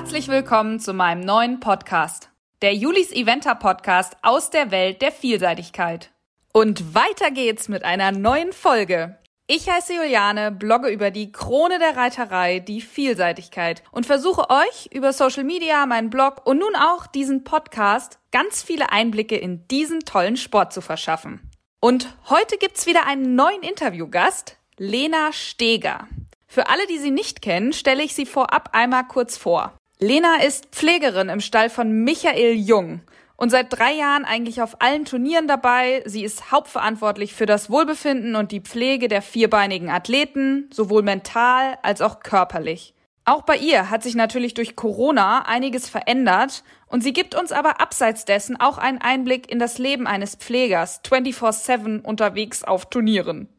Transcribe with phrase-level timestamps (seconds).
[0.00, 2.30] Herzlich willkommen zu meinem neuen Podcast,
[2.62, 6.10] der Julis Eventer Podcast aus der Welt der Vielseitigkeit.
[6.54, 9.18] Und weiter geht's mit einer neuen Folge.
[9.46, 15.12] Ich heiße Juliane, blogge über die Krone der Reiterei, die Vielseitigkeit und versuche euch über
[15.12, 20.38] Social Media, meinen Blog und nun auch diesen Podcast ganz viele Einblicke in diesen tollen
[20.38, 21.50] Sport zu verschaffen.
[21.78, 26.08] Und heute gibt's wieder einen neuen Interviewgast, Lena Steger.
[26.46, 29.74] Für alle, die sie nicht kennen, stelle ich sie vorab einmal kurz vor.
[30.02, 33.02] Lena ist Pflegerin im Stall von Michael Jung
[33.36, 36.02] und seit drei Jahren eigentlich auf allen Turnieren dabei.
[36.06, 42.00] Sie ist hauptverantwortlich für das Wohlbefinden und die Pflege der vierbeinigen Athleten, sowohl mental als
[42.00, 42.94] auch körperlich.
[43.26, 47.82] Auch bei ihr hat sich natürlich durch Corona einiges verändert und sie gibt uns aber
[47.82, 53.50] abseits dessen auch einen Einblick in das Leben eines Pflegers 24-7 unterwegs auf Turnieren.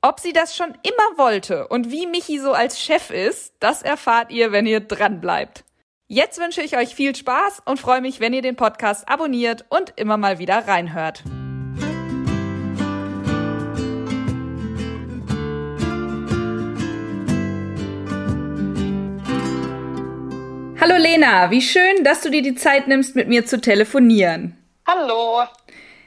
[0.00, 4.32] Ob sie das schon immer wollte und wie Michi so als Chef ist, das erfahrt
[4.32, 5.64] ihr, wenn ihr dran bleibt.
[6.12, 9.92] Jetzt wünsche ich euch viel Spaß und freue mich, wenn ihr den Podcast abonniert und
[9.94, 11.22] immer mal wieder reinhört.
[20.80, 24.58] Hallo Lena, wie schön, dass du dir die Zeit nimmst, mit mir zu telefonieren.
[24.88, 25.44] Hallo.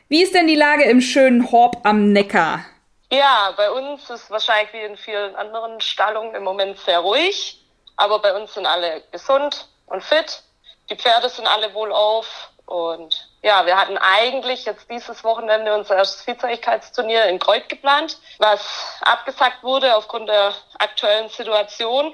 [0.09, 2.65] Wie ist denn die Lage im schönen Horb am Neckar?
[3.09, 7.63] Ja, bei uns ist wahrscheinlich wie in vielen anderen Stallungen im Moment sehr ruhig,
[7.95, 10.43] aber bei uns sind alle gesund und fit.
[10.89, 16.23] Die Pferde sind alle wohlauf und ja, wir hatten eigentlich jetzt dieses Wochenende unser erstes
[16.23, 18.61] Vielseitigkeitsturnier in Kreuz geplant, was
[19.01, 22.13] abgesagt wurde aufgrund der aktuellen Situation.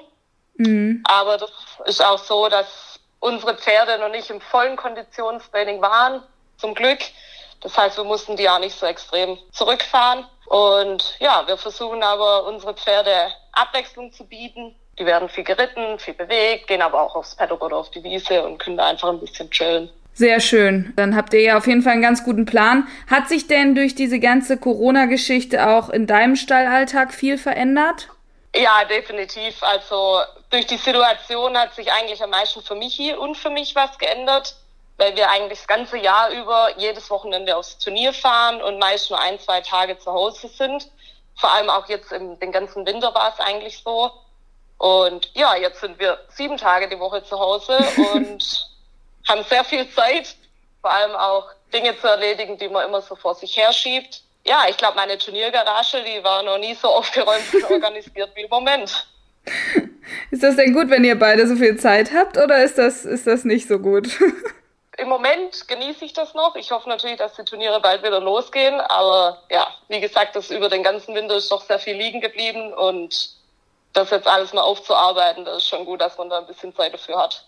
[0.54, 1.02] Mhm.
[1.06, 1.50] Aber das
[1.86, 6.22] ist auch so, dass unsere Pferde noch nicht im vollen Konditionstraining waren,
[6.58, 7.00] zum Glück.
[7.60, 10.26] Das heißt, wir mussten die auch nicht so extrem zurückfahren.
[10.46, 14.74] Und ja, wir versuchen aber unsere Pferde Abwechslung zu bieten.
[15.00, 18.46] Die werden viel geritten, viel bewegt, gehen aber auch aufs Paddock oder auf die Wiese
[18.46, 19.90] und können da einfach ein bisschen chillen.
[20.12, 20.92] Sehr schön.
[20.96, 22.86] Dann habt ihr ja auf jeden Fall einen ganz guten Plan.
[23.08, 28.08] Hat sich denn durch diese ganze Corona-Geschichte auch in deinem Stallalltag viel verändert?
[28.54, 29.62] Ja, definitiv.
[29.62, 30.20] Also
[30.50, 33.96] durch die Situation hat sich eigentlich am meisten für mich hier und für mich was
[33.98, 34.56] geändert
[35.00, 39.18] weil wir eigentlich das ganze Jahr über jedes Wochenende aufs Turnier fahren und meist nur
[39.18, 40.90] ein, zwei Tage zu Hause sind.
[41.36, 44.10] Vor allem auch jetzt im den ganzen Winter war es eigentlich so.
[44.80, 47.76] Und ja, jetzt sind wir sieben Tage die Woche zu Hause
[48.14, 48.66] und
[49.28, 50.34] haben sehr viel Zeit,
[50.80, 54.22] vor allem auch Dinge zu erledigen, die man immer so vor sich herschiebt.
[54.42, 58.48] Ja, ich glaube, meine Turniergarage, die war noch nie so aufgeräumt und organisiert wie im
[58.48, 59.06] Moment.
[60.30, 63.26] Ist das denn gut, wenn ihr beide so viel Zeit habt oder ist das, ist
[63.26, 64.08] das nicht so gut?
[64.96, 66.56] im Moment genieße ich das noch.
[66.56, 68.80] Ich hoffe natürlich, dass die Turniere bald wieder losgehen.
[68.80, 72.72] Aber ja, wie gesagt, das über den ganzen Winter ist doch sehr viel liegen geblieben
[72.72, 73.39] und
[73.92, 76.94] das jetzt alles mal aufzuarbeiten, das ist schon gut, dass man da ein bisschen Zeit
[76.94, 77.44] dafür hat.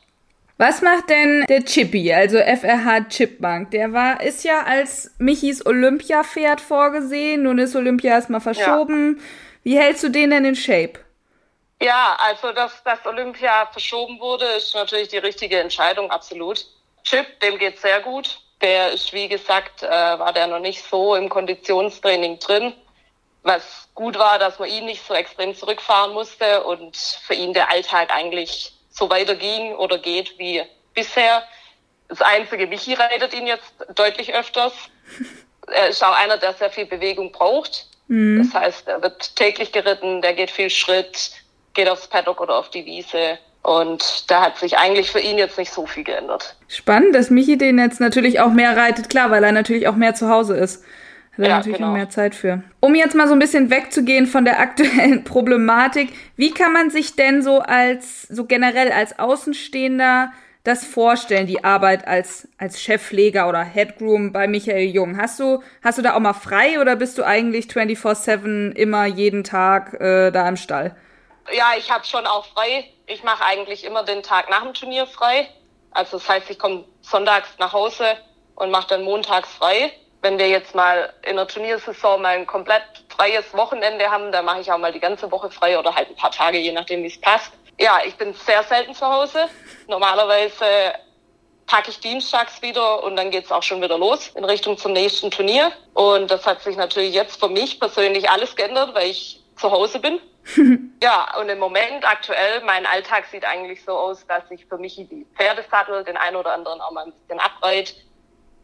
[0.58, 3.70] Was macht denn der Chippy, also FRH Chipbank?
[3.72, 7.42] Der war, ist ja als Michis Olympia-Pferd vorgesehen.
[7.42, 9.16] Nun ist Olympia erstmal verschoben.
[9.16, 9.24] Ja.
[9.64, 11.00] Wie hältst du den denn in Shape?
[11.82, 16.64] Ja, also dass das Olympia verschoben wurde, ist natürlich die richtige Entscheidung, absolut.
[17.02, 18.38] Chip, dem geht's sehr gut.
[18.60, 22.72] Der ist, wie gesagt, äh, war der noch nicht so im Konditionstraining drin.
[23.42, 27.70] Was gut war, dass man ihn nicht so extrem zurückfahren musste und für ihn der
[27.70, 30.62] Alltag eigentlich so weiterging oder geht wie
[30.94, 31.42] bisher.
[32.08, 34.72] Das einzige, Michi reitet ihn jetzt deutlich öfters.
[35.68, 37.86] Er ist auch einer, der sehr viel Bewegung braucht.
[38.08, 38.42] Mhm.
[38.42, 41.30] Das heißt, er wird täglich geritten, der geht viel Schritt,
[41.72, 43.38] geht aufs Paddock oder auf die Wiese.
[43.62, 46.56] Und da hat sich eigentlich für ihn jetzt nicht so viel geändert.
[46.66, 50.14] Spannend, dass Michi den jetzt natürlich auch mehr reitet, klar, weil er natürlich auch mehr
[50.16, 50.84] zu Hause ist.
[51.32, 51.90] Hat er ja, natürlich genau.
[51.90, 52.62] auch mehr Zeit für.
[52.80, 57.16] Um jetzt mal so ein bisschen wegzugehen von der aktuellen Problematik, wie kann man sich
[57.16, 60.32] denn so als, so generell als Außenstehender
[60.64, 65.16] das vorstellen, die Arbeit als, als Chefpfleger oder Headgroom bei Michael Jung?
[65.16, 69.42] Hast du, hast du da auch mal frei oder bist du eigentlich 24-7 immer jeden
[69.42, 70.94] Tag äh, da im Stall?
[71.52, 72.84] Ja, ich habe schon auch frei.
[73.06, 75.48] Ich mache eigentlich immer den Tag nach dem Turnier frei.
[75.90, 78.04] Also das heißt, ich komme sonntags nach Hause
[78.54, 79.92] und mache dann montags frei.
[80.22, 84.60] Wenn wir jetzt mal in der Turniersaison mal ein komplett freies Wochenende haben, dann mache
[84.60, 87.08] ich auch mal die ganze Woche frei oder halt ein paar Tage, je nachdem, wie
[87.08, 87.52] es passt.
[87.78, 89.48] Ja, ich bin sehr selten zu Hause.
[89.88, 90.64] Normalerweise
[91.66, 95.32] packe ich dienstags wieder und dann geht's auch schon wieder los in Richtung zum nächsten
[95.32, 95.72] Turnier.
[95.94, 99.98] Und das hat sich natürlich jetzt für mich persönlich alles geändert, weil ich zu Hause
[99.98, 100.20] bin.
[101.02, 104.96] ja, und im Moment aktuell, mein Alltag sieht eigentlich so aus, dass ich für mich
[104.96, 107.94] die Pferde sattel, den einen oder anderen auch mal ein bisschen abreit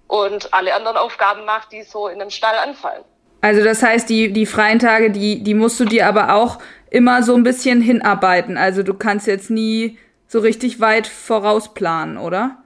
[0.09, 3.05] und alle anderen Aufgaben mache, die so in dem Stall anfallen.
[3.41, 6.59] Also das heißt, die, die freien Tage, die, die musst du dir aber auch
[6.91, 8.57] immer so ein bisschen hinarbeiten.
[8.57, 12.59] Also du kannst jetzt nie so richtig weit vorausplanen, oder?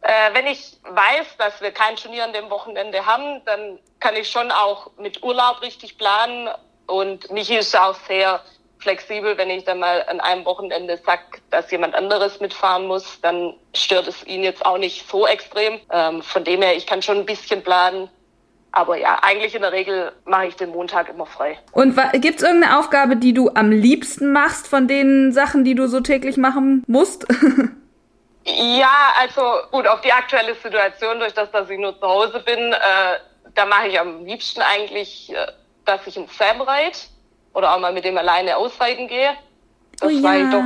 [0.00, 4.30] Äh, wenn ich weiß, dass wir kein Turnier an dem Wochenende haben, dann kann ich
[4.30, 6.48] schon auch mit Urlaub richtig planen.
[6.86, 8.40] Und mich ist auch sehr
[8.84, 13.54] flexibel, wenn ich dann mal an einem Wochenende sag, dass jemand anderes mitfahren muss, dann
[13.74, 15.80] stört es ihn jetzt auch nicht so extrem.
[15.90, 18.08] Ähm, von dem her, ich kann schon ein bisschen planen.
[18.70, 21.58] Aber ja, eigentlich in der Regel mache ich den Montag immer frei.
[21.72, 25.86] Und gibt es irgendeine Aufgabe, die du am liebsten machst von den Sachen, die du
[25.86, 27.26] so täglich machen musst?
[28.44, 32.72] ja, also gut, auf die aktuelle Situation, durch das, dass ich nur zu Hause bin,
[32.72, 32.76] äh,
[33.54, 35.46] da mache ich am liebsten eigentlich, äh,
[35.84, 36.98] dass ich einen Sam reite
[37.54, 39.30] oder auch mal mit dem alleine ausreiten gehe.
[39.98, 40.36] Das oh, ja.
[40.36, 40.62] ich doch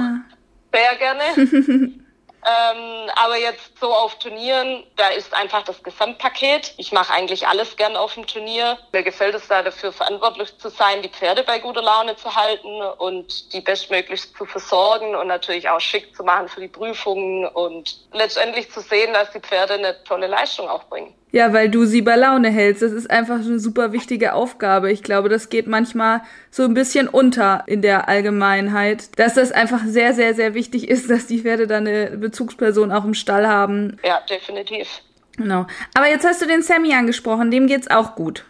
[0.73, 1.99] sehr gerne.
[2.49, 6.73] Ähm, aber jetzt so auf Turnieren, da ist einfach das Gesamtpaket.
[6.77, 8.79] Ich mache eigentlich alles gern auf dem Turnier.
[8.93, 12.81] Mir gefällt es da dafür verantwortlich zu sein, die Pferde bei guter Laune zu halten
[12.99, 17.99] und die bestmöglichst zu versorgen und natürlich auch schick zu machen für die Prüfungen und
[18.13, 21.15] letztendlich zu sehen, dass die Pferde eine tolle Leistung auch bringen.
[21.31, 22.83] Ja, weil du sie bei Laune hältst.
[22.83, 24.91] Das ist einfach eine super wichtige Aufgabe.
[24.91, 29.81] Ich glaube, das geht manchmal so ein bisschen unter in der Allgemeinheit, dass das einfach
[29.85, 33.99] sehr, sehr, sehr wichtig ist, dass die Pferde da eine Bezugsperson auch im Stall haben.
[34.03, 34.89] Ja, definitiv.
[35.37, 35.67] Genau.
[35.95, 37.51] Aber jetzt hast du den Sammy angesprochen.
[37.51, 38.45] Dem geht's auch gut.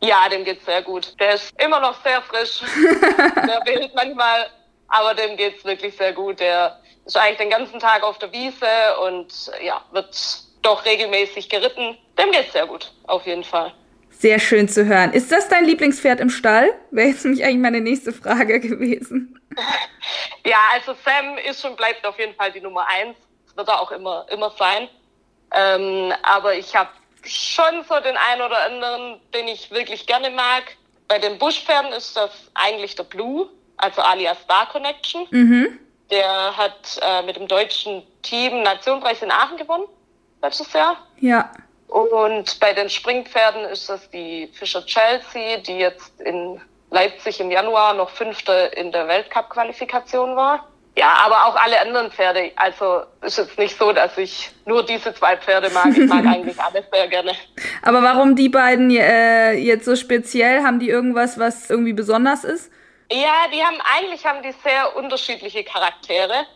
[0.00, 1.14] Ja, dem geht's sehr gut.
[1.20, 2.60] Der ist immer noch sehr frisch.
[3.36, 4.46] der wild manchmal,
[4.88, 6.40] aber dem geht's wirklich sehr gut.
[6.40, 8.66] Der ist eigentlich den ganzen Tag auf der Wiese
[9.06, 10.14] und ja, wird
[10.62, 11.96] doch regelmäßig geritten.
[12.18, 13.72] Dem geht's sehr gut, auf jeden Fall.
[14.10, 15.12] Sehr schön zu hören.
[15.12, 16.74] Ist das dein Lieblingspferd im Stall?
[16.90, 19.40] Wäre jetzt nämlich eigentlich meine nächste Frage gewesen.
[20.44, 23.16] ja, also Sam ist und bleibt auf jeden Fall die Nummer eins.
[23.46, 24.88] Das wird er auch immer, immer sein.
[25.54, 26.90] Ähm, aber ich habe
[27.22, 30.64] schon so den einen oder anderen, den ich wirklich gerne mag.
[31.06, 35.28] Bei den Buschpferden ist das eigentlich der Blue, also alias Star Connection.
[35.30, 35.78] Mhm.
[36.10, 39.86] Der hat äh, mit dem deutschen Team Nationenpreis in Aachen gewonnen
[40.42, 40.96] letztes Jahr.
[41.20, 41.50] Ja.
[41.88, 47.94] Und bei den Springpferden ist das die Fischer Chelsea, die jetzt in Leipzig im Januar
[47.94, 50.68] noch Fünfte in der Weltcup-Qualifikation war.
[50.96, 52.50] Ja, aber auch alle anderen Pferde.
[52.56, 55.96] Also ist jetzt nicht so, dass ich nur diese zwei Pferde mag.
[55.96, 57.32] Ich mag eigentlich alles sehr gerne.
[57.82, 60.64] Aber warum die beiden äh, jetzt so speziell?
[60.64, 62.72] Haben die irgendwas, was irgendwie besonders ist?
[63.12, 66.46] Ja, die haben eigentlich haben die sehr unterschiedliche Charaktere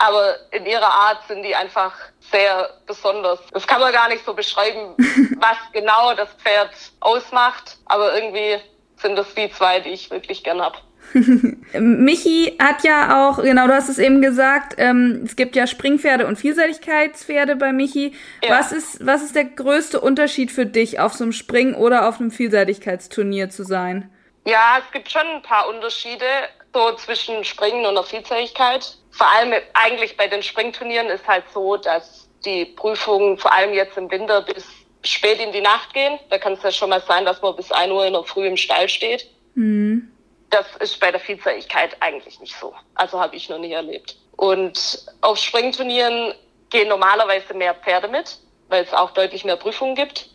[0.00, 1.92] aber in ihrer Art sind die einfach
[2.30, 3.38] sehr besonders.
[3.52, 4.94] Das kann man gar nicht so beschreiben,
[5.38, 6.70] was genau das Pferd
[7.00, 8.56] ausmacht, aber irgendwie
[8.96, 10.82] sind das die zwei, die ich wirklich gern hab.
[11.72, 16.26] Michi hat ja auch, genau, du hast es eben gesagt, ähm, es gibt ja Springpferde
[16.26, 18.14] und Vielseitigkeitspferde bei Michi.
[18.42, 18.58] Ja.
[18.58, 22.20] Was, ist, was ist der größte Unterschied für dich, auf so einem Spring- oder auf
[22.20, 24.10] einem Vielseitigkeitsturnier zu sein?
[24.46, 26.24] Ja, es gibt schon ein paar Unterschiede
[26.72, 31.76] so zwischen Springen und der Vielseitigkeit vor allem eigentlich bei den Springturnieren ist halt so,
[31.76, 34.64] dass die Prüfungen vor allem jetzt im Winter bis
[35.02, 36.18] spät in die Nacht gehen.
[36.30, 38.46] Da kann es ja schon mal sein, dass man bis ein Uhr in der Früh
[38.46, 39.28] im Stall steht.
[39.54, 40.10] Mhm.
[40.50, 42.74] Das ist bei der Vielseitigkeit eigentlich nicht so.
[42.94, 44.16] Also habe ich noch nie erlebt.
[44.36, 46.34] Und auf Springturnieren
[46.70, 48.38] gehen normalerweise mehr Pferde mit,
[48.68, 50.30] weil es auch deutlich mehr Prüfungen gibt.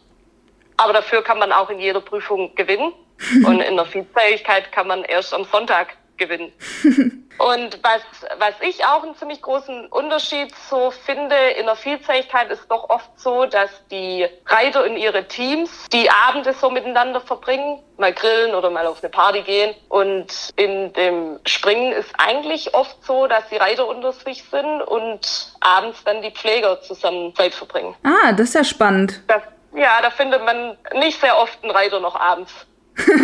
[0.77, 2.93] Aber dafür kann man auch in jeder Prüfung gewinnen.
[3.45, 6.51] Und in der Vielseitigkeit kann man erst am Sonntag gewinnen.
[7.37, 8.01] Und was,
[8.39, 13.09] was ich auch einen ziemlich großen Unterschied so finde in der Vielseitigkeit ist doch oft
[13.19, 18.69] so, dass die Reiter in ihre Teams die Abende so miteinander verbringen, mal grillen oder
[18.69, 19.75] mal auf eine Party gehen.
[19.89, 25.53] Und in dem Springen ist eigentlich oft so, dass die Reiter unter sich sind und
[25.59, 27.95] abends dann die Pfleger zusammen Zeit verbringen.
[28.03, 29.21] Ah, das ist ja spannend.
[29.27, 29.41] Das,
[29.75, 32.65] ja, da findet man nicht sehr oft einen Reiter noch abends.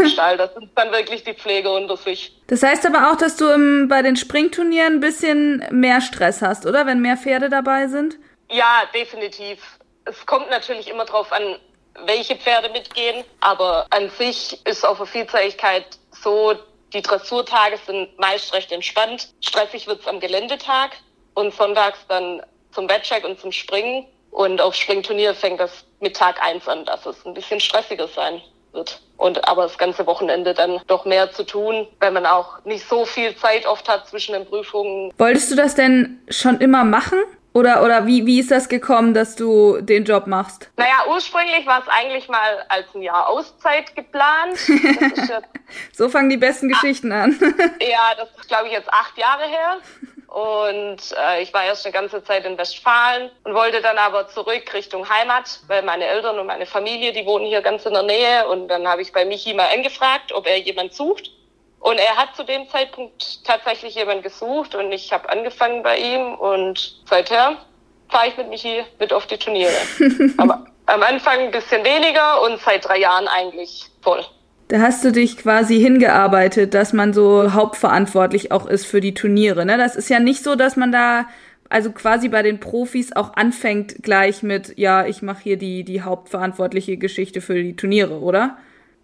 [0.08, 0.38] Stall.
[0.38, 2.36] Das sind dann wirklich die Pflege unter sich.
[2.48, 6.66] Das heißt aber auch, dass du im, bei den Springturnieren ein bisschen mehr Stress hast,
[6.66, 6.86] oder?
[6.86, 8.18] Wenn mehr Pferde dabei sind?
[8.50, 9.60] Ja, definitiv.
[10.06, 11.56] Es kommt natürlich immer darauf an,
[12.06, 13.24] welche Pferde mitgehen.
[13.40, 16.54] Aber an sich ist auf der Vielseitigkeit so,
[16.94, 19.30] die Dressurtage sind meist recht entspannt.
[19.42, 20.92] Stressig wird's am Geländetag
[21.36, 22.42] und sonntags dann
[22.74, 24.06] zum Wettcheck und zum Springen.
[24.32, 28.42] Und auf Springturnier fängt das mit Tag eins an, dass es ein bisschen stressiger sein
[28.74, 29.02] wird.
[29.18, 33.06] Und aber das ganze Wochenende dann doch mehr zu tun, wenn man auch nicht so
[33.06, 35.14] viel Zeit oft hat zwischen den Prüfungen.
[35.18, 37.20] Wolltest du das denn schon immer machen?
[37.54, 40.70] Oder, oder wie, wie ist das gekommen, dass du den Job machst?
[40.78, 44.58] Naja, ursprünglich war es eigentlich mal als ein Jahr Auszeit geplant.
[45.92, 47.38] so fangen die besten Geschichten an.
[47.82, 49.78] ja, das ist, glaube ich, jetzt acht Jahre her.
[50.32, 54.74] Und äh, ich war erst eine ganze Zeit in Westfalen und wollte dann aber zurück
[54.74, 58.48] Richtung Heimat, weil meine Eltern und meine Familie, die wohnen hier ganz in der Nähe.
[58.48, 61.32] Und dann habe ich bei Michi mal angefragt, ob er jemand sucht.
[61.82, 66.36] Und er hat zu dem Zeitpunkt tatsächlich jemanden gesucht und ich habe angefangen bei ihm
[66.36, 67.58] und seither
[68.08, 69.76] fahre ich mit Michi mit auf die Turniere.
[70.38, 74.24] Aber am Anfang ein bisschen weniger und seit drei Jahren eigentlich voll.
[74.72, 79.66] Da hast du dich quasi hingearbeitet, dass man so hauptverantwortlich auch ist für die Turniere.
[79.66, 79.78] Ne?
[79.78, 81.26] Das ist ja nicht so, dass man da
[81.68, 86.04] also quasi bei den Profis auch anfängt gleich mit, ja, ich mache hier die, die
[86.04, 88.58] hauptverantwortliche Geschichte für die Turniere, oder?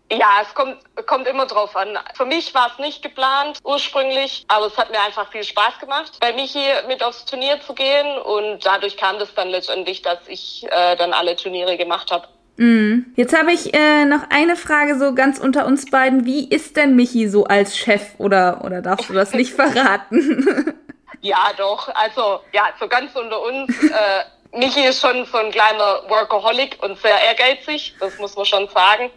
[0.09, 1.99] Ja, es kommt, kommt immer drauf an.
[2.13, 6.13] Für mich war es nicht geplant ursprünglich, aber es hat mir einfach viel Spaß gemacht,
[6.21, 10.65] bei Michi mit aufs Turnier zu gehen und dadurch kam das dann letztendlich, dass ich
[10.69, 12.29] äh, dann alle Turniere gemacht habe.
[12.57, 13.13] Mm.
[13.15, 16.25] Jetzt habe ich äh, noch eine Frage so ganz unter uns beiden.
[16.25, 20.75] Wie ist denn Michi so als Chef oder, oder darfst du das nicht verraten?
[21.21, 21.87] ja, doch.
[21.95, 23.71] Also, ja, so ganz unter uns.
[23.83, 28.67] Äh, Michi ist schon so ein kleiner Workaholic und sehr ehrgeizig, das muss man schon
[28.69, 29.11] sagen.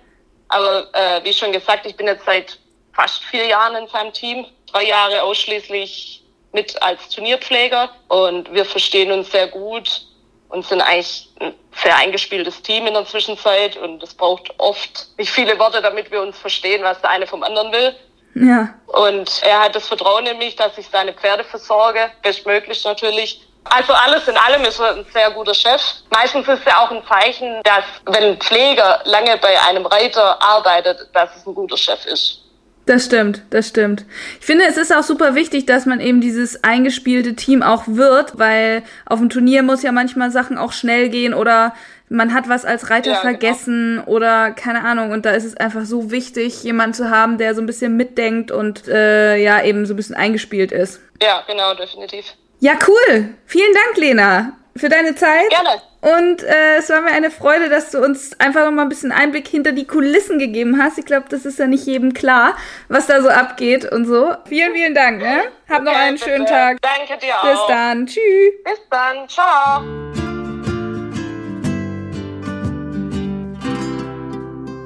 [0.49, 2.59] Aber äh, wie schon gesagt, ich bin jetzt seit
[2.93, 9.13] fast vier Jahren in seinem Team, drei Jahre ausschließlich mit als Turnierpfleger und wir verstehen
[9.13, 10.03] uns sehr gut
[10.51, 15.31] und sind eigentlich ein sehr eingespieltes Team in der Zwischenzeit und es braucht oft nicht
[15.31, 17.95] viele Worte, damit wir uns verstehen, was der eine vom anderen will.
[18.35, 18.75] Ja.
[18.87, 23.41] Und er hat das Vertrauen in mich, dass ich seine Pferde versorge, bestmöglich natürlich.
[23.65, 25.83] Also alles in allem ist er ein sehr guter Chef.
[26.11, 31.09] Meistens ist er auch ein Zeichen, dass wenn ein Pfleger lange bei einem Reiter arbeitet,
[31.13, 32.41] dass es ein guter Chef ist.
[32.87, 34.05] Das stimmt, das stimmt.
[34.41, 38.39] Ich finde, es ist auch super wichtig, dass man eben dieses eingespielte Team auch wird,
[38.39, 41.75] weil auf dem Turnier muss ja manchmal Sachen auch schnell gehen oder
[42.09, 43.31] man hat was als Reiter ja, genau.
[43.31, 44.09] vergessen genau.
[44.09, 45.13] oder keine Ahnung.
[45.13, 48.51] Und da ist es einfach so wichtig, jemanden zu haben, der so ein bisschen mitdenkt
[48.51, 51.01] und äh, ja eben so ein bisschen eingespielt ist.
[51.23, 52.25] Ja, genau, definitiv.
[52.59, 53.29] Ja, cool.
[53.47, 55.49] Vielen Dank, Lena, für deine Zeit.
[55.51, 55.81] Gerne.
[56.01, 59.13] Und äh, es war mir eine Freude, dass du uns einfach noch mal ein bisschen
[59.13, 60.99] Einblick hinter die Kulissen gegeben hast.
[60.99, 62.57] Ich glaube, das ist ja nicht jedem klar,
[62.89, 64.35] was da so abgeht und so.
[64.49, 65.21] Vielen, vielen Dank.
[65.21, 65.43] Ne?
[65.69, 66.79] Hab noch einen schönen Tag.
[66.81, 67.43] Danke dir auch.
[67.43, 68.07] Bis dann.
[68.07, 68.55] Tschüss.
[68.65, 69.29] Bis dann.
[69.29, 69.83] Ciao.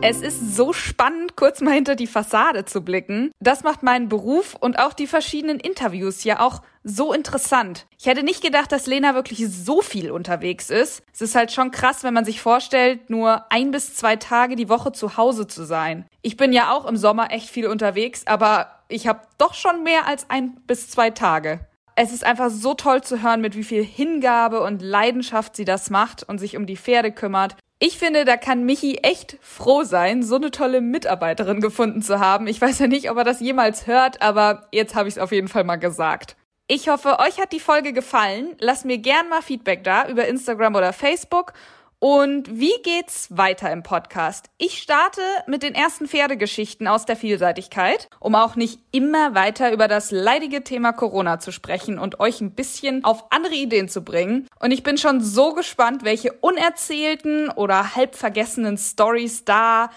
[0.06, 3.32] Es ist so spannend, kurz mal hinter die Fassade zu blicken.
[3.40, 7.86] Das macht meinen Beruf und auch die verschiedenen Interviews ja auch so interessant.
[7.98, 11.02] Ich hätte nicht gedacht, dass Lena wirklich so viel unterwegs ist.
[11.12, 14.68] Es ist halt schon krass, wenn man sich vorstellt, nur ein bis zwei Tage die
[14.68, 16.04] Woche zu Hause zu sein.
[16.22, 20.06] Ich bin ja auch im Sommer echt viel unterwegs, aber ich habe doch schon mehr
[20.06, 21.60] als ein bis zwei Tage.
[21.96, 25.90] Es ist einfach so toll zu hören, mit wie viel Hingabe und Leidenschaft sie das
[25.90, 30.22] macht und sich um die Pferde kümmert ich finde, da kann Michi echt froh sein,
[30.22, 32.46] so eine tolle Mitarbeiterin gefunden zu haben.
[32.46, 35.32] Ich weiß ja nicht, ob er das jemals hört, aber jetzt habe ich es auf
[35.32, 36.36] jeden Fall mal gesagt.
[36.66, 38.56] Ich hoffe, euch hat die Folge gefallen.
[38.58, 41.52] Lasst mir gern mal Feedback da über Instagram oder Facebook
[41.98, 44.50] und wie geht's weiter im Podcast?
[44.58, 49.88] Ich starte mit den ersten Pferdegeschichten aus der Vielseitigkeit, um auch nicht immer weiter über
[49.88, 54.48] das leidige Thema Corona zu sprechen und euch ein bisschen auf andere Ideen zu bringen.
[54.58, 59.90] Und ich bin schon so gespannt, welche unerzählten oder halb vergessenen Stories da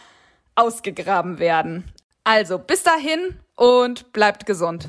[0.56, 1.92] ausgegraben werden.
[2.24, 4.88] Also bis dahin und bleibt gesund.